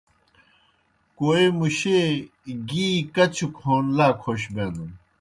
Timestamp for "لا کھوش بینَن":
3.97-4.91